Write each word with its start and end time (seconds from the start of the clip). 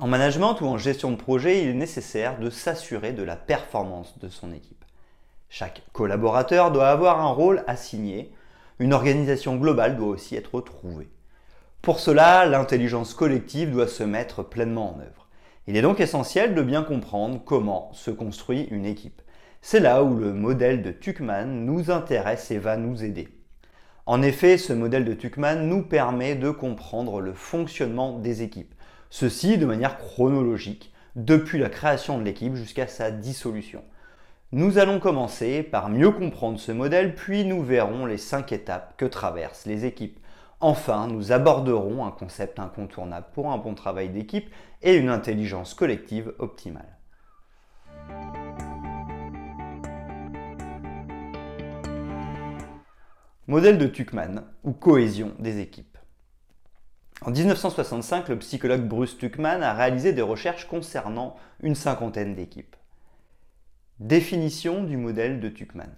En 0.00 0.06
management 0.06 0.60
ou 0.60 0.66
en 0.66 0.78
gestion 0.78 1.10
de 1.10 1.16
projet, 1.16 1.60
il 1.60 1.70
est 1.70 1.74
nécessaire 1.74 2.38
de 2.38 2.50
s'assurer 2.50 3.10
de 3.10 3.24
la 3.24 3.34
performance 3.34 4.16
de 4.20 4.28
son 4.28 4.52
équipe. 4.52 4.84
Chaque 5.48 5.82
collaborateur 5.92 6.70
doit 6.70 6.88
avoir 6.88 7.20
un 7.20 7.32
rôle 7.32 7.64
assigné, 7.66 8.32
une 8.78 8.92
organisation 8.92 9.56
globale 9.56 9.96
doit 9.96 10.06
aussi 10.06 10.36
être 10.36 10.60
trouvée. 10.60 11.08
Pour 11.82 11.98
cela, 11.98 12.46
l'intelligence 12.46 13.12
collective 13.12 13.72
doit 13.72 13.88
se 13.88 14.04
mettre 14.04 14.44
pleinement 14.44 14.94
en 14.94 15.00
œuvre. 15.00 15.26
Il 15.66 15.76
est 15.76 15.82
donc 15.82 15.98
essentiel 15.98 16.54
de 16.54 16.62
bien 16.62 16.84
comprendre 16.84 17.42
comment 17.44 17.90
se 17.92 18.12
construit 18.12 18.68
une 18.70 18.86
équipe. 18.86 19.20
C'est 19.62 19.80
là 19.80 20.04
où 20.04 20.16
le 20.16 20.32
modèle 20.32 20.82
de 20.82 20.92
Tuckman 20.92 21.46
nous 21.46 21.90
intéresse 21.90 22.52
et 22.52 22.58
va 22.58 22.76
nous 22.76 23.02
aider. 23.02 23.28
En 24.06 24.22
effet, 24.22 24.58
ce 24.58 24.72
modèle 24.72 25.04
de 25.04 25.14
Tuckman 25.14 25.56
nous 25.66 25.82
permet 25.82 26.36
de 26.36 26.50
comprendre 26.50 27.20
le 27.20 27.32
fonctionnement 27.32 28.16
des 28.16 28.42
équipes 28.42 28.74
Ceci 29.10 29.56
de 29.56 29.64
manière 29.64 29.96
chronologique, 29.96 30.92
depuis 31.16 31.58
la 31.58 31.70
création 31.70 32.18
de 32.18 32.24
l'équipe 32.24 32.54
jusqu'à 32.54 32.86
sa 32.86 33.10
dissolution. 33.10 33.82
Nous 34.52 34.78
allons 34.78 35.00
commencer 35.00 35.62
par 35.62 35.88
mieux 35.88 36.10
comprendre 36.10 36.58
ce 36.58 36.72
modèle, 36.72 37.14
puis 37.14 37.44
nous 37.46 37.62
verrons 37.62 38.04
les 38.04 38.18
cinq 38.18 38.52
étapes 38.52 38.94
que 38.98 39.06
traversent 39.06 39.64
les 39.64 39.86
équipes. 39.86 40.18
Enfin, 40.60 41.06
nous 41.06 41.32
aborderons 41.32 42.04
un 42.04 42.10
concept 42.10 42.58
incontournable 42.58 43.26
pour 43.32 43.50
un 43.50 43.56
bon 43.56 43.74
travail 43.74 44.10
d'équipe 44.10 44.50
et 44.82 44.96
une 44.96 45.08
intelligence 45.08 45.72
collective 45.72 46.34
optimale. 46.38 46.98
Modèle 53.46 53.78
de 53.78 53.86
Tuckman 53.86 54.44
ou 54.64 54.72
cohésion 54.72 55.32
des 55.38 55.60
équipes. 55.60 55.87
En 57.28 57.30
1965, 57.30 58.30
le 58.30 58.38
psychologue 58.38 58.88
Bruce 58.88 59.18
Tuckman 59.18 59.60
a 59.60 59.74
réalisé 59.74 60.14
des 60.14 60.22
recherches 60.22 60.66
concernant 60.66 61.36
une 61.60 61.74
cinquantaine 61.74 62.34
d'équipes. 62.34 62.74
Définition 64.00 64.82
du 64.82 64.96
modèle 64.96 65.38
de 65.38 65.50
Tuckman. 65.50 65.90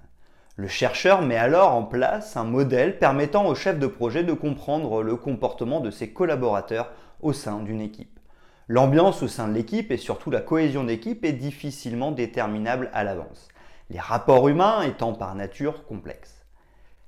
Le 0.56 0.66
chercheur 0.66 1.22
met 1.22 1.36
alors 1.36 1.72
en 1.72 1.84
place 1.84 2.36
un 2.36 2.42
modèle 2.42 2.98
permettant 2.98 3.46
au 3.46 3.54
chef 3.54 3.78
de 3.78 3.86
projet 3.86 4.24
de 4.24 4.32
comprendre 4.32 5.04
le 5.04 5.14
comportement 5.14 5.78
de 5.78 5.92
ses 5.92 6.12
collaborateurs 6.12 6.90
au 7.20 7.32
sein 7.32 7.60
d'une 7.60 7.80
équipe. 7.80 8.18
L'ambiance 8.66 9.22
au 9.22 9.28
sein 9.28 9.46
de 9.46 9.54
l'équipe 9.54 9.92
et 9.92 9.98
surtout 9.98 10.32
la 10.32 10.40
cohésion 10.40 10.82
d'équipe 10.82 11.24
est 11.24 11.32
difficilement 11.32 12.10
déterminable 12.10 12.90
à 12.92 13.04
l'avance, 13.04 13.46
les 13.88 14.00
rapports 14.00 14.48
humains 14.48 14.82
étant 14.82 15.12
par 15.12 15.36
nature 15.36 15.86
complexes. 15.86 16.39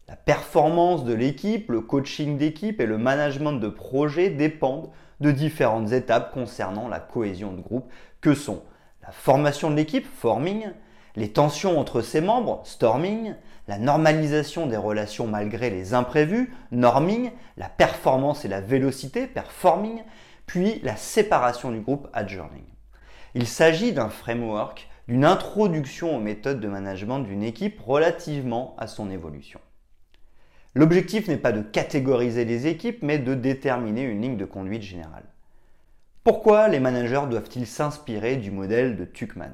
La 0.08 0.16
performance 0.16 1.04
de 1.04 1.14
l'équipe, 1.14 1.70
le 1.70 1.80
coaching 1.80 2.36
d'équipe 2.36 2.80
et 2.80 2.86
le 2.86 2.98
management 2.98 3.52
de 3.52 3.68
projet 3.68 4.30
dépendent 4.30 4.90
de 5.20 5.30
différentes 5.30 5.92
étapes 5.92 6.32
concernant 6.32 6.88
la 6.88 7.00
cohésion 7.00 7.52
de 7.52 7.60
groupe 7.60 7.90
que 8.20 8.34
sont 8.34 8.62
la 9.02 9.12
formation 9.12 9.70
de 9.70 9.76
l'équipe, 9.76 10.06
forming, 10.06 10.72
les 11.16 11.32
tensions 11.32 11.78
entre 11.78 12.00
ses 12.00 12.20
membres, 12.20 12.62
storming, 12.64 13.34
la 13.68 13.78
normalisation 13.78 14.66
des 14.66 14.76
relations 14.76 15.26
malgré 15.26 15.70
les 15.70 15.94
imprévus, 15.94 16.52
norming, 16.70 17.30
la 17.56 17.68
performance 17.68 18.44
et 18.44 18.48
la 18.48 18.60
vélocité, 18.60 19.26
performing, 19.26 20.02
puis 20.46 20.80
la 20.82 20.96
séparation 20.96 21.70
du 21.70 21.80
groupe, 21.80 22.08
adjourning. 22.12 22.64
Il 23.34 23.46
s'agit 23.46 23.92
d'un 23.92 24.08
framework, 24.08 24.88
d'une 25.08 25.24
introduction 25.24 26.16
aux 26.16 26.20
méthodes 26.20 26.60
de 26.60 26.68
management 26.68 27.20
d'une 27.20 27.42
équipe 27.42 27.80
relativement 27.80 28.74
à 28.78 28.86
son 28.86 29.10
évolution. 29.10 29.60
L'objectif 30.74 31.28
n'est 31.28 31.36
pas 31.36 31.52
de 31.52 31.60
catégoriser 31.60 32.46
les 32.46 32.66
équipes, 32.66 33.02
mais 33.02 33.18
de 33.18 33.34
déterminer 33.34 34.04
une 34.04 34.22
ligne 34.22 34.36
de 34.38 34.46
conduite 34.46 34.82
générale. 34.82 35.24
Pourquoi 36.24 36.68
les 36.68 36.80
managers 36.80 37.24
doivent-ils 37.28 37.66
s'inspirer 37.66 38.36
du 38.36 38.50
modèle 38.50 38.96
de 38.96 39.04
Tuckman 39.04 39.52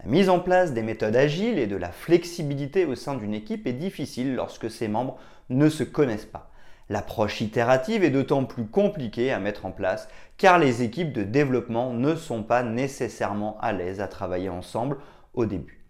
La 0.00 0.06
mise 0.06 0.30
en 0.30 0.40
place 0.40 0.72
des 0.72 0.82
méthodes 0.82 1.16
agiles 1.16 1.58
et 1.58 1.66
de 1.66 1.76
la 1.76 1.90
flexibilité 1.90 2.86
au 2.86 2.94
sein 2.94 3.14
d'une 3.14 3.34
équipe 3.34 3.66
est 3.66 3.74
difficile 3.74 4.34
lorsque 4.34 4.70
ses 4.70 4.88
membres 4.88 5.18
ne 5.50 5.68
se 5.68 5.84
connaissent 5.84 6.24
pas. 6.24 6.50
L'approche 6.88 7.42
itérative 7.42 8.02
est 8.02 8.10
d'autant 8.10 8.44
plus 8.44 8.64
compliquée 8.64 9.30
à 9.32 9.40
mettre 9.40 9.66
en 9.66 9.72
place 9.72 10.08
car 10.38 10.58
les 10.58 10.82
équipes 10.82 11.12
de 11.12 11.24
développement 11.24 11.92
ne 11.92 12.14
sont 12.14 12.42
pas 12.42 12.62
nécessairement 12.62 13.58
à 13.60 13.72
l'aise 13.72 14.00
à 14.00 14.08
travailler 14.08 14.48
ensemble 14.48 14.96
au 15.34 15.44
début. 15.44 15.84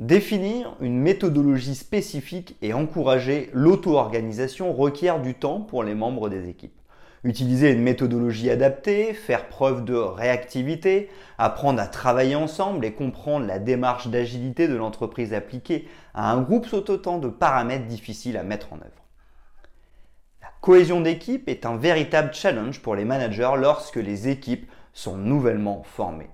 Définir 0.00 0.76
une 0.80 0.98
méthodologie 0.98 1.74
spécifique 1.74 2.56
et 2.62 2.72
encourager 2.72 3.50
l'auto-organisation 3.52 4.72
requiert 4.72 5.20
du 5.20 5.34
temps 5.34 5.60
pour 5.60 5.84
les 5.84 5.94
membres 5.94 6.30
des 6.30 6.48
équipes. 6.48 6.80
Utiliser 7.22 7.70
une 7.70 7.82
méthodologie 7.82 8.48
adaptée, 8.48 9.12
faire 9.12 9.50
preuve 9.50 9.84
de 9.84 9.92
réactivité, 9.92 11.10
apprendre 11.36 11.82
à 11.82 11.86
travailler 11.86 12.34
ensemble 12.34 12.86
et 12.86 12.94
comprendre 12.94 13.44
la 13.46 13.58
démarche 13.58 14.08
d'agilité 14.08 14.68
de 14.68 14.74
l'entreprise 14.74 15.34
appliquée 15.34 15.86
à 16.14 16.32
un 16.32 16.40
groupe 16.40 16.64
sont 16.64 16.90
autant 16.90 17.18
de 17.18 17.28
paramètres 17.28 17.84
difficiles 17.84 18.38
à 18.38 18.42
mettre 18.42 18.72
en 18.72 18.76
œuvre. 18.76 19.04
La 20.40 20.48
cohésion 20.62 21.02
d'équipe 21.02 21.46
est 21.46 21.66
un 21.66 21.76
véritable 21.76 22.32
challenge 22.32 22.80
pour 22.80 22.94
les 22.94 23.04
managers 23.04 23.52
lorsque 23.58 23.96
les 23.96 24.30
équipes 24.30 24.66
sont 24.94 25.18
nouvellement 25.18 25.82
formées. 25.82 26.30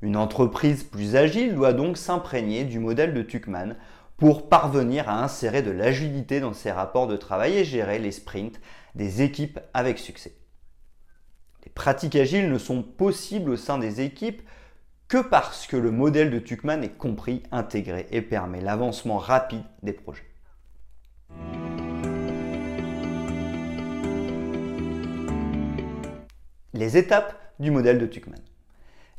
Une 0.00 0.16
entreprise 0.16 0.84
plus 0.84 1.16
agile 1.16 1.56
doit 1.56 1.72
donc 1.72 1.96
s'imprégner 1.96 2.64
du 2.64 2.78
modèle 2.78 3.14
de 3.14 3.22
Tuckman 3.22 3.74
pour 4.16 4.48
parvenir 4.48 5.08
à 5.08 5.24
insérer 5.24 5.60
de 5.62 5.72
l'agilité 5.72 6.38
dans 6.38 6.52
ses 6.52 6.70
rapports 6.70 7.08
de 7.08 7.16
travail 7.16 7.56
et 7.56 7.64
gérer 7.64 7.98
les 7.98 8.12
sprints 8.12 8.60
des 8.94 9.22
équipes 9.22 9.58
avec 9.74 9.98
succès. 9.98 10.36
Les 11.64 11.72
pratiques 11.72 12.14
agiles 12.14 12.48
ne 12.48 12.58
sont 12.58 12.82
possibles 12.82 13.50
au 13.50 13.56
sein 13.56 13.78
des 13.78 14.00
équipes 14.00 14.42
que 15.08 15.18
parce 15.18 15.66
que 15.66 15.76
le 15.76 15.90
modèle 15.90 16.30
de 16.30 16.38
Tuckman 16.38 16.82
est 16.82 16.96
compris, 16.96 17.42
intégré 17.50 18.06
et 18.12 18.22
permet 18.22 18.60
l'avancement 18.60 19.18
rapide 19.18 19.64
des 19.82 19.92
projets. 19.92 20.22
Les 26.72 26.96
étapes 26.96 27.34
du 27.58 27.72
modèle 27.72 27.98
de 27.98 28.06
Tuckman. 28.06 28.47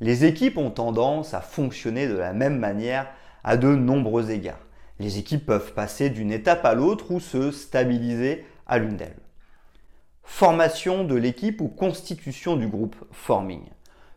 Les 0.01 0.25
équipes 0.25 0.57
ont 0.57 0.71
tendance 0.71 1.33
à 1.33 1.41
fonctionner 1.41 2.07
de 2.07 2.15
la 2.15 2.33
même 2.33 2.57
manière 2.57 3.07
à 3.43 3.57
de 3.57 3.67
nombreux 3.67 4.31
égards. 4.31 4.65
Les 4.99 5.17
équipes 5.17 5.45
peuvent 5.45 5.73
passer 5.73 6.09
d'une 6.09 6.31
étape 6.31 6.65
à 6.65 6.73
l'autre 6.73 7.11
ou 7.11 7.19
se 7.19 7.51
stabiliser 7.51 8.45
à 8.67 8.77
l'une 8.77 8.97
d'elles. 8.97 9.19
Formation 10.23 11.03
de 11.03 11.15
l'équipe 11.15 11.59
ou 11.59 11.67
constitution 11.67 12.55
du 12.55 12.67
groupe 12.67 12.95
forming. 13.11 13.63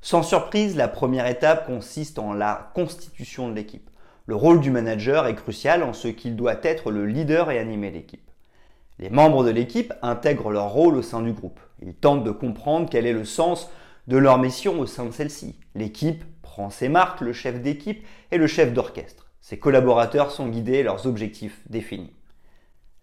Sans 0.01 0.23
surprise, 0.23 0.77
la 0.77 0.89
première 0.89 1.27
étape 1.27 1.67
consiste 1.67 2.19
en 2.19 2.33
la 2.33 2.71
constitution 2.75 3.49
de 3.49 3.55
l'équipe. 3.55 3.89
Le 4.27 4.37
rôle 4.37 4.61
du 4.61 4.71
manager 4.71 5.27
est 5.27 5.35
crucial 5.35 5.83
en 5.83 5.93
ce 5.93 6.09
qu'il 6.09 6.37
doit 6.37 6.61
être 6.63 6.91
le 6.91 7.07
leader 7.07 7.51
et 7.51 7.59
animer 7.59 7.91
l'équipe. 7.91 8.31
Les 8.99 9.11
membres 9.11 9.45
de 9.45 9.51
l'équipe 9.51 9.93
intègrent 10.03 10.51
leur 10.51 10.71
rôle 10.71 10.97
au 10.97 11.03
sein 11.03 11.23
du 11.23 11.33
groupe. 11.33 11.59
Ils 11.81 11.95
tentent 11.95 12.25
de 12.25 12.31
comprendre 12.31 12.89
quel 12.91 13.07
est 13.07 13.13
le 13.13 13.25
sens 13.25 13.71
de 14.07 14.17
leur 14.17 14.39
mission 14.39 14.81
au 14.81 14.87
sein 14.87 15.07
de 15.07 15.11
celle-ci. 15.11 15.59
L'équipe 15.75 16.25
prend 16.43 16.71
ses 16.71 16.89
marques, 16.89 17.21
le 17.21 17.33
chef 17.33 17.61
d'équipe 17.63 18.05
et 18.31 18.39
le 18.39 18.47
chef 18.47 18.73
d'orchestre. 18.73 19.31
Ses 19.41 19.59
collaborateurs 19.59 20.31
sont 20.31 20.49
guidés 20.49 20.83
leurs 20.83 21.07
objectifs 21.07 21.61
définis. 21.69 22.13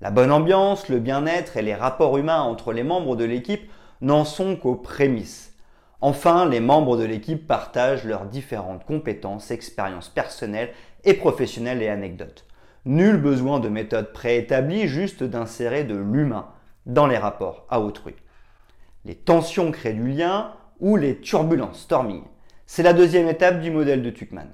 La 0.01 0.11
bonne 0.11 0.31
ambiance, 0.31 0.87
le 0.87 0.99
bien-être 0.99 1.57
et 1.57 1.61
les 1.61 1.75
rapports 1.75 2.17
humains 2.17 2.41
entre 2.41 2.71
les 2.71 2.83
membres 2.83 3.15
de 3.15 3.25
l'équipe 3.25 3.69
n'en 4.01 4.23
sont 4.23 4.55
qu'aux 4.55 4.75
prémices. 4.75 5.53
Enfin, 6.01 6.47
les 6.47 6.61
membres 6.61 6.95
de 6.95 7.03
l'équipe 7.03 7.45
partagent 7.45 8.05
leurs 8.05 8.25
différentes 8.25 8.85
compétences, 8.85 9.51
expériences 9.51 10.07
personnelles 10.07 10.71
et 11.03 11.13
professionnelles 11.13 11.81
et 11.81 11.89
anecdotes. 11.89 12.45
Nul 12.85 13.17
besoin 13.17 13.59
de 13.59 13.67
méthodes 13.67 14.13
préétablies, 14.13 14.87
juste 14.87 15.23
d'insérer 15.23 15.83
de 15.83 15.97
l'humain 15.97 16.47
dans 16.85 17.07
les 17.07 17.17
rapports 17.17 17.65
à 17.69 17.81
autrui. 17.81 18.15
Les 19.03 19.15
tensions 19.15 19.71
créent 19.71 19.93
du 19.93 20.07
lien, 20.07 20.53
ou 20.79 20.95
les 20.95 21.19
turbulences, 21.19 21.81
storming. 21.81 22.23
C'est 22.65 22.83
la 22.83 22.93
deuxième 22.93 23.27
étape 23.27 23.61
du 23.61 23.71
modèle 23.71 24.01
de 24.01 24.09
Tuckman. 24.09 24.47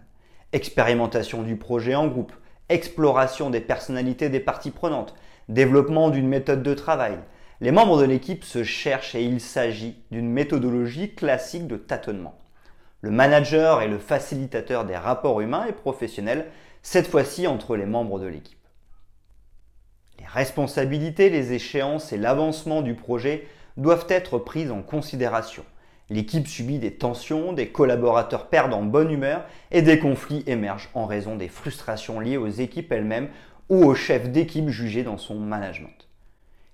Expérimentation 0.54 1.44
du 1.44 1.56
projet 1.56 1.96
en 1.96 2.08
groupe, 2.08 2.34
exploration 2.70 3.50
des 3.50 3.60
personnalités 3.60 4.30
des 4.30 4.40
parties 4.40 4.72
prenantes, 4.72 5.16
développement 5.50 6.10
d'une 6.10 6.28
méthode 6.28 6.64
de 6.64 6.74
travail. 6.74 7.18
Les 7.62 7.72
membres 7.72 8.00
de 8.00 8.06
l'équipe 8.06 8.44
se 8.44 8.64
cherchent 8.64 9.16
et 9.16 9.24
il 9.24 9.40
s'agit 9.40 10.04
d'une 10.12 10.30
méthodologie 10.30 11.14
classique 11.14 11.68
de 11.68 11.78
tâtonnement. 11.78 12.38
Le 13.02 13.12
manager 13.12 13.82
est 13.82 13.88
le 13.88 14.00
facilitateur 14.00 14.86
des 14.86 14.98
rapports 14.98 15.42
humains 15.42 15.66
et 15.68 15.74
professionnels, 15.74 16.48
cette 16.82 17.08
fois-ci 17.08 17.48
entre 17.48 17.76
les 17.76 17.86
membres 17.86 18.20
de 18.20 18.26
l'équipe. 18.26 18.58
Les 20.20 20.26
responsabilités, 20.26 21.30
les 21.30 21.54
échéances 21.54 22.14
et 22.14 22.18
l'avancement 22.18 22.82
du 22.82 22.96
projet 22.96 23.48
doivent 23.78 24.08
être 24.10 24.40
prises 24.40 24.72
en 24.72 24.82
considération. 24.82 25.66
L'équipe 26.12 26.48
subit 26.48 26.78
des 26.78 26.94
tensions, 26.94 27.52
des 27.52 27.70
collaborateurs 27.70 28.48
perdent 28.48 28.74
en 28.74 28.84
bonne 28.84 29.10
humeur 29.10 29.44
et 29.72 29.82
des 29.82 29.98
conflits 29.98 30.44
émergent 30.46 30.90
en 30.94 31.08
raison 31.08 31.36
des 31.36 31.48
frustrations 31.48 32.20
liées 32.20 32.38
aux 32.38 32.48
équipes 32.48 32.92
elles-mêmes 32.92 33.30
ou 33.70 33.84
au 33.84 33.96
chef 33.96 34.30
d'équipe 34.30 34.70
jugé 34.70 35.02
dans 35.02 35.18
son 35.18 35.36
management. 35.36 36.08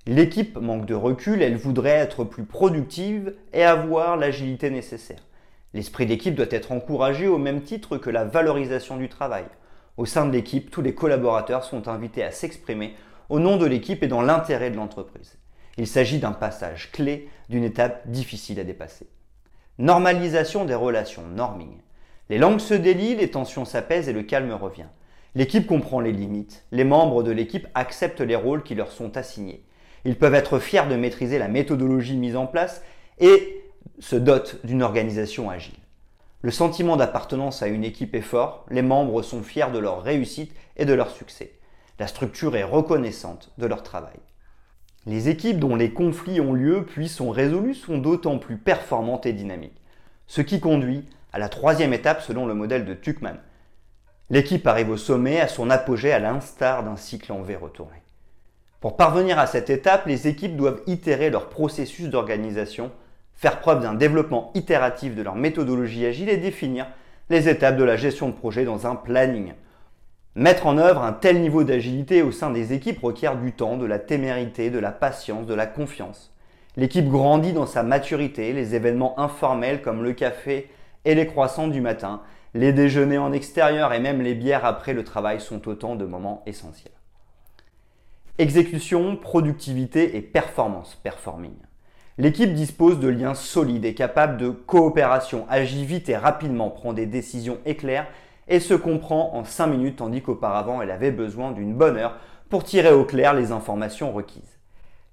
L'équipe 0.05 0.57
manque 0.57 0.85
de 0.85 0.95
recul, 0.95 1.41
elle 1.41 1.55
voudrait 1.55 1.91
être 1.91 2.25
plus 2.25 2.43
productive 2.43 3.33
et 3.53 3.63
avoir 3.63 4.17
l'agilité 4.17 4.69
nécessaire. 4.69 5.23
L'esprit 5.73 6.05
d'équipe 6.05 6.35
doit 6.35 6.47
être 6.49 6.73
encouragé 6.73 7.27
au 7.27 7.37
même 7.37 7.61
titre 7.61 7.97
que 7.97 8.09
la 8.09 8.25
valorisation 8.25 8.97
du 8.97 9.07
travail. 9.07 9.45
Au 9.95 10.05
sein 10.05 10.25
de 10.25 10.31
l'équipe, 10.31 10.71
tous 10.71 10.81
les 10.81 10.93
collaborateurs 10.93 11.63
sont 11.63 11.87
invités 11.87 12.23
à 12.23 12.31
s'exprimer 12.31 12.95
au 13.29 13.39
nom 13.39 13.55
de 13.55 13.65
l'équipe 13.65 14.03
et 14.03 14.07
dans 14.07 14.21
l'intérêt 14.21 14.71
de 14.71 14.75
l'entreprise. 14.75 15.37
Il 15.77 15.87
s'agit 15.87 16.19
d'un 16.19 16.33
passage 16.33 16.91
clé 16.91 17.29
d'une 17.47 17.63
étape 17.63 18.09
difficile 18.09 18.59
à 18.59 18.65
dépasser. 18.65 19.07
Normalisation 19.77 20.65
des 20.65 20.75
relations, 20.75 21.25
norming. 21.27 21.79
Les 22.29 22.37
langues 22.37 22.59
se 22.59 22.73
délient, 22.73 23.15
les 23.15 23.31
tensions 23.31 23.65
s'apaisent 23.65 24.09
et 24.09 24.13
le 24.13 24.23
calme 24.23 24.53
revient. 24.53 24.87
L'équipe 25.33 25.65
comprend 25.65 25.99
les 25.99 26.11
limites. 26.11 26.65
Les 26.71 26.83
membres 26.83 27.23
de 27.23 27.31
l'équipe 27.31 27.67
acceptent 27.73 28.21
les 28.21 28.35
rôles 28.35 28.63
qui 28.63 28.75
leur 28.75 28.91
sont 28.91 29.17
assignés. 29.17 29.63
Ils 30.03 30.17
peuvent 30.17 30.35
être 30.35 30.59
fiers 30.59 30.87
de 30.89 30.95
maîtriser 30.95 31.39
la 31.39 31.47
méthodologie 31.47 32.17
mise 32.17 32.35
en 32.35 32.47
place 32.47 32.83
et 33.19 33.63
se 33.99 34.15
dotent 34.15 34.59
d'une 34.65 34.83
organisation 34.83 35.49
agile. 35.49 35.75
Le 36.41 36.51
sentiment 36.51 36.97
d'appartenance 36.97 37.61
à 37.61 37.67
une 37.67 37.83
équipe 37.83 38.15
est 38.15 38.21
fort, 38.21 38.65
les 38.69 38.81
membres 38.81 39.21
sont 39.21 39.43
fiers 39.43 39.71
de 39.71 39.77
leur 39.77 40.01
réussite 40.01 40.53
et 40.75 40.85
de 40.85 40.93
leur 40.93 41.11
succès. 41.11 41.53
La 41.99 42.07
structure 42.07 42.55
est 42.55 42.63
reconnaissante 42.63 43.51
de 43.57 43.67
leur 43.67 43.83
travail. 43.83 44.17
Les 45.07 45.29
équipes 45.29 45.57
dont 45.57 45.75
les 45.75 45.91
conflits 45.91 46.41
ont 46.41 46.53
lieu 46.53 46.85
puis 46.85 47.09
sont 47.09 47.31
résolus 47.31 47.73
sont 47.73 47.97
d'autant 47.97 48.37
plus 48.37 48.57
performantes 48.57 49.25
et 49.25 49.33
dynamiques. 49.33 49.81
Ce 50.27 50.41
qui 50.41 50.59
conduit 50.59 51.05
à 51.33 51.39
la 51.39 51.49
troisième 51.49 51.93
étape 51.93 52.21
selon 52.21 52.45
le 52.45 52.53
modèle 52.53 52.85
de 52.85 52.93
Tuckman. 52.93 53.37
L'équipe 54.29 54.67
arrive 54.67 54.91
au 54.91 54.97
sommet, 54.97 55.41
à 55.41 55.47
son 55.47 55.69
apogée 55.71 56.13
à 56.13 56.19
l'instar 56.19 56.83
d'un 56.83 56.97
cycle 56.97 57.31
en 57.31 57.41
V 57.41 57.55
retourné. 57.55 57.97
Pour 58.79 58.95
parvenir 58.95 59.39
à 59.39 59.47
cette 59.47 59.69
étape, 59.69 60.05
les 60.05 60.27
équipes 60.27 60.55
doivent 60.55 60.81
itérer 60.85 61.29
leur 61.29 61.49
processus 61.49 62.09
d'organisation, 62.09 62.91
faire 63.33 63.59
preuve 63.59 63.81
d'un 63.81 63.95
développement 63.95 64.51
itératif 64.53 65.15
de 65.15 65.21
leur 65.23 65.35
méthodologie 65.35 66.05
agile 66.05 66.29
et 66.29 66.37
définir 66.37 66.87
les 67.29 67.49
étapes 67.49 67.77
de 67.77 67.83
la 67.83 67.97
gestion 67.97 68.29
de 68.29 68.33
projet 68.33 68.65
dans 68.65 68.85
un 68.85 68.95
planning. 68.95 69.53
Mettre 70.35 70.65
en 70.65 70.77
œuvre 70.77 71.03
un 71.03 71.11
tel 71.11 71.41
niveau 71.41 71.65
d'agilité 71.65 72.21
au 72.21 72.31
sein 72.31 72.51
des 72.51 72.71
équipes 72.71 73.01
requiert 73.01 73.35
du 73.35 73.51
temps, 73.51 73.75
de 73.75 73.85
la 73.85 73.99
témérité, 73.99 74.69
de 74.69 74.79
la 74.79 74.91
patience, 74.91 75.45
de 75.45 75.53
la 75.53 75.65
confiance. 75.65 76.33
L'équipe 76.77 77.09
grandit 77.09 77.51
dans 77.51 77.65
sa 77.65 77.83
maturité, 77.83 78.53
les 78.53 78.73
événements 78.73 79.19
informels 79.19 79.81
comme 79.81 80.03
le 80.03 80.13
café 80.13 80.69
et 81.03 81.15
les 81.15 81.27
croissants 81.27 81.67
du 81.67 81.81
matin, 81.81 82.21
les 82.53 82.71
déjeuners 82.71 83.17
en 83.17 83.33
extérieur 83.33 83.91
et 83.91 83.99
même 83.99 84.21
les 84.21 84.33
bières 84.33 84.63
après 84.63 84.93
le 84.93 85.03
travail 85.03 85.41
sont 85.41 85.67
autant 85.67 85.97
de 85.97 86.05
moments 86.05 86.43
essentiels. 86.45 86.93
Exécution, 88.37 89.17
productivité 89.17 90.15
et 90.15 90.21
performance, 90.21 90.95
performing. 91.03 91.55
L'équipe 92.17 92.53
dispose 92.53 93.01
de 93.01 93.09
liens 93.09 93.33
solides 93.33 93.83
et 93.83 93.93
capable 93.93 94.37
de 94.37 94.49
coopération, 94.49 95.45
agit 95.49 95.85
vite 95.85 96.07
et 96.07 96.15
rapidement, 96.15 96.69
prend 96.69 96.93
des 96.93 97.05
décisions 97.05 97.57
éclairs 97.65 98.07
et 98.51 98.59
se 98.59 98.73
comprend 98.73 99.33
en 99.33 99.43
5 99.43 99.67
minutes 99.67 99.95
tandis 99.95 100.21
qu'auparavant 100.21 100.81
elle 100.81 100.91
avait 100.91 101.11
besoin 101.11 101.51
d'une 101.51 101.73
bonne 101.73 101.97
heure 101.97 102.17
pour 102.49 102.63
tirer 102.65 102.91
au 102.91 103.05
clair 103.05 103.33
les 103.33 103.51
informations 103.51 104.11
requises. 104.11 104.59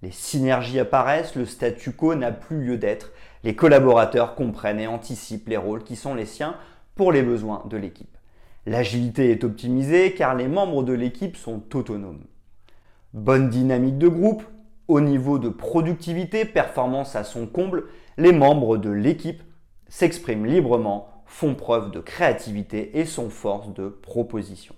Les 0.02 0.10
synergies 0.10 0.80
apparaissent, 0.80 1.36
le 1.36 1.46
statu 1.46 1.92
quo 1.92 2.14
n'a 2.16 2.32
plus 2.32 2.60
lieu 2.60 2.76
d'être, 2.76 3.12
les 3.44 3.54
collaborateurs 3.54 4.34
comprennent 4.34 4.80
et 4.80 4.88
anticipent 4.88 5.48
les 5.48 5.56
rôles 5.56 5.84
qui 5.84 5.96
sont 5.96 6.14
les 6.14 6.26
siens 6.26 6.56
pour 6.96 7.12
les 7.12 7.22
besoins 7.22 7.64
de 7.70 7.76
l'équipe. 7.76 8.16
L'agilité 8.66 9.30
est 9.30 9.44
optimisée 9.44 10.14
car 10.14 10.34
les 10.34 10.48
membres 10.48 10.82
de 10.82 10.92
l'équipe 10.92 11.36
sont 11.36 11.62
autonomes. 11.74 12.24
Bonne 13.14 13.48
dynamique 13.48 13.98
de 13.98 14.08
groupe, 14.08 14.42
au 14.88 15.00
niveau 15.00 15.38
de 15.38 15.48
productivité, 15.48 16.44
performance 16.44 17.14
à 17.14 17.22
son 17.22 17.46
comble, 17.46 17.84
les 18.16 18.32
membres 18.32 18.76
de 18.78 18.90
l'équipe 18.90 19.42
s'expriment 19.88 20.44
librement, 20.44 21.17
font 21.28 21.54
preuve 21.54 21.92
de 21.92 22.00
créativité 22.00 22.98
et 22.98 23.04
sont 23.04 23.30
force 23.30 23.72
de 23.74 23.88
proposition. 23.88 24.74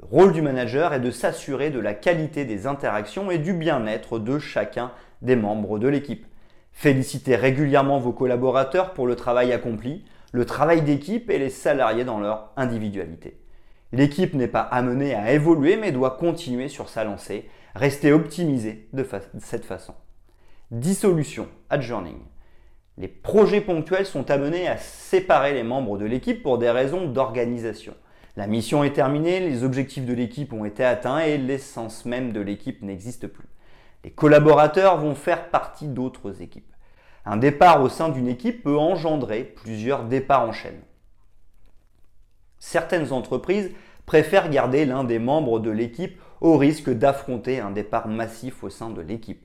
Le 0.00 0.06
rôle 0.06 0.32
du 0.32 0.42
manager 0.42 0.92
est 0.92 1.00
de 1.00 1.10
s'assurer 1.10 1.70
de 1.70 1.80
la 1.80 1.94
qualité 1.94 2.44
des 2.44 2.66
interactions 2.66 3.30
et 3.30 3.38
du 3.38 3.52
bien-être 3.52 4.18
de 4.18 4.38
chacun 4.38 4.92
des 5.22 5.34
membres 5.34 5.78
de 5.78 5.88
l'équipe. 5.88 6.26
Félicitez 6.72 7.34
régulièrement 7.34 7.98
vos 7.98 8.12
collaborateurs 8.12 8.92
pour 8.92 9.06
le 9.06 9.16
travail 9.16 9.52
accompli, 9.52 10.04
le 10.32 10.44
travail 10.44 10.82
d'équipe 10.82 11.30
et 11.30 11.38
les 11.38 11.50
salariés 11.50 12.04
dans 12.04 12.20
leur 12.20 12.52
individualité. 12.56 13.40
L'équipe 13.92 14.34
n'est 14.34 14.46
pas 14.46 14.60
amenée 14.60 15.14
à 15.14 15.32
évoluer 15.32 15.76
mais 15.76 15.92
doit 15.92 16.18
continuer 16.18 16.68
sur 16.68 16.88
sa 16.88 17.04
lancée, 17.04 17.48
rester 17.74 18.12
optimisée 18.12 18.88
de, 18.92 19.06
cette 19.40 19.64
façon. 19.64 19.94
Dissolution, 20.70 21.48
adjourning. 21.70 22.18
Les 22.98 23.08
projets 23.08 23.60
ponctuels 23.60 24.04
sont 24.06 24.30
amenés 24.30 24.68
à 24.68 24.76
séparer 24.76 25.54
les 25.54 25.62
membres 25.62 25.96
de 25.96 26.04
l'équipe 26.04 26.42
pour 26.42 26.58
des 26.58 26.70
raisons 26.70 27.06
d'organisation. 27.06 27.94
La 28.36 28.46
mission 28.46 28.84
est 28.84 28.92
terminée, 28.92 29.40
les 29.40 29.64
objectifs 29.64 30.04
de 30.04 30.12
l'équipe 30.12 30.52
ont 30.52 30.64
été 30.64 30.84
atteints 30.84 31.20
et 31.20 31.38
l'essence 31.38 32.04
même 32.04 32.32
de 32.32 32.40
l'équipe 32.40 32.82
n'existe 32.82 33.26
plus. 33.26 33.48
Les 34.04 34.10
collaborateurs 34.10 34.98
vont 34.98 35.14
faire 35.14 35.48
partie 35.48 35.88
d'autres 35.88 36.42
équipes. 36.42 36.72
Un 37.24 37.36
départ 37.36 37.82
au 37.82 37.88
sein 37.88 38.10
d'une 38.10 38.28
équipe 38.28 38.62
peut 38.62 38.76
engendrer 38.76 39.44
plusieurs 39.44 40.04
départs 40.04 40.48
en 40.48 40.52
chaîne 40.52 40.82
certaines 42.58 43.12
entreprises 43.12 43.70
préfèrent 44.06 44.50
garder 44.50 44.84
l'un 44.84 45.04
des 45.04 45.18
membres 45.18 45.60
de 45.60 45.70
l'équipe 45.70 46.20
au 46.40 46.56
risque 46.56 46.90
d'affronter 46.90 47.60
un 47.60 47.70
départ 47.70 48.08
massif 48.08 48.62
au 48.62 48.70
sein 48.70 48.90
de 48.90 49.00
l'équipe. 49.00 49.42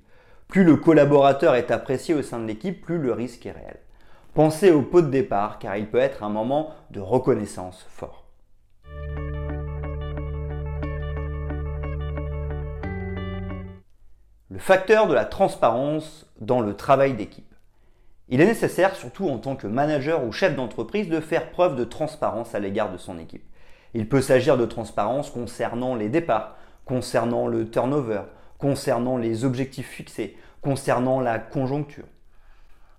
Plus 0.48 0.64
le 0.64 0.76
collaborateur 0.76 1.56
est 1.56 1.72
apprécié 1.72 2.14
au 2.14 2.22
sein 2.22 2.40
de 2.40 2.46
l'équipe, 2.46 2.82
plus 2.82 2.98
le 2.98 3.14
risque 3.14 3.46
est 3.46 3.52
réel. 3.52 3.78
Pensez 4.34 4.72
au 4.72 4.82
pot 4.82 5.02
de 5.02 5.10
départ 5.10 5.60
car 5.60 5.78
il 5.78 5.88
peut 5.88 6.00
être 6.00 6.24
un 6.24 6.30
moment 6.30 6.72
de 6.92 7.00
reconnaissance 7.00 7.86
fort. 7.90 8.26
Le 14.50 14.60
facteur 14.60 15.08
de 15.08 15.14
la 15.14 15.26
transparence 15.26 16.28
dans 16.40 16.62
le 16.62 16.76
travail 16.76 17.14
d'équipe. 17.14 17.54
Il 18.30 18.40
est 18.40 18.46
nécessaire, 18.46 18.96
surtout 18.96 19.28
en 19.30 19.38
tant 19.38 19.56
que 19.56 19.68
manager 19.68 20.24
ou 20.24 20.32
chef 20.32 20.56
d'entreprise, 20.56 21.10
de 21.10 21.20
faire 21.20 21.52
preuve 21.52 21.76
de 21.76 21.84
transparence 21.84 22.56
à 22.56 22.60
l'égard 22.60 22.92
de 22.92 22.98
son 22.98 23.20
équipe. 23.20 23.44
Il 23.94 24.08
peut 24.08 24.22
s'agir 24.22 24.58
de 24.58 24.66
transparence 24.66 25.30
concernant 25.30 25.96
les 25.96 26.10
départs, 26.10 26.56
concernant 26.86 27.48
le 27.48 27.70
turnover, 27.70 28.22
concernant 28.64 29.18
les 29.18 29.44
objectifs 29.44 29.90
fixés, 29.90 30.38
concernant 30.62 31.20
la 31.20 31.38
conjoncture. 31.38 32.06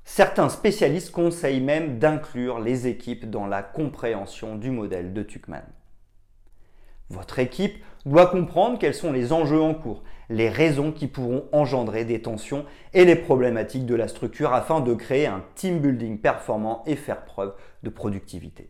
Certains 0.04 0.50
spécialistes 0.50 1.10
conseillent 1.10 1.62
même 1.62 1.98
d'inclure 1.98 2.60
les 2.60 2.86
équipes 2.86 3.30
dans 3.30 3.46
la 3.46 3.62
compréhension 3.62 4.56
du 4.56 4.70
modèle 4.70 5.14
de 5.14 5.22
Tuckman. 5.22 5.64
Votre 7.08 7.38
équipe 7.38 7.82
doit 8.04 8.26
comprendre 8.26 8.78
quels 8.78 8.94
sont 8.94 9.10
les 9.10 9.32
enjeux 9.32 9.62
en 9.62 9.72
cours, 9.72 10.02
les 10.28 10.50
raisons 10.50 10.92
qui 10.92 11.06
pourront 11.06 11.48
engendrer 11.52 12.04
des 12.04 12.20
tensions 12.20 12.66
et 12.92 13.06
les 13.06 13.16
problématiques 13.16 13.86
de 13.86 13.94
la 13.94 14.08
structure 14.08 14.52
afin 14.52 14.80
de 14.80 14.92
créer 14.92 15.26
un 15.26 15.42
team 15.54 15.78
building 15.78 16.18
performant 16.18 16.82
et 16.84 16.94
faire 16.94 17.24
preuve 17.24 17.54
de 17.82 17.88
productivité. 17.88 18.68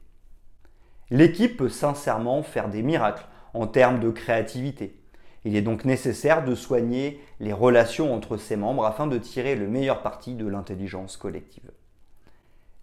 L'équipe 1.10 1.56
peut 1.56 1.68
sincèrement 1.68 2.44
faire 2.44 2.68
des 2.68 2.82
miracles 2.82 3.26
en 3.52 3.66
termes 3.66 3.98
de 3.98 4.10
créativité. 4.10 5.00
Il 5.44 5.56
est 5.56 5.62
donc 5.62 5.84
nécessaire 5.84 6.44
de 6.44 6.54
soigner 6.54 7.20
les 7.38 7.52
relations 7.52 8.14
entre 8.14 8.36
ses 8.36 8.56
membres 8.56 8.86
afin 8.86 9.06
de 9.06 9.18
tirer 9.18 9.56
le 9.56 9.68
meilleur 9.68 10.02
parti 10.02 10.34
de 10.34 10.46
l'intelligence 10.46 11.16
collective. 11.16 11.70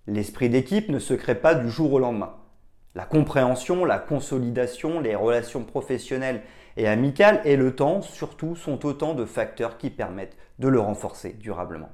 L'esprit 0.07 0.49
d'équipe 0.49 0.89
ne 0.89 0.99
se 0.99 1.13
crée 1.13 1.35
pas 1.35 1.55
du 1.55 1.69
jour 1.69 1.93
au 1.93 1.99
lendemain. 1.99 2.35
La 2.93 3.05
compréhension, 3.05 3.85
la 3.85 3.99
consolidation, 3.99 4.99
les 4.99 5.15
relations 5.15 5.63
professionnelles 5.63 6.41
et 6.77 6.87
amicales 6.87 7.41
et 7.45 7.55
le 7.55 7.75
temps 7.75 8.01
surtout 8.01 8.55
sont 8.55 8.85
autant 8.85 9.13
de 9.13 9.25
facteurs 9.25 9.77
qui 9.77 9.89
permettent 9.89 10.37
de 10.59 10.67
le 10.67 10.79
renforcer 10.79 11.33
durablement. 11.33 11.89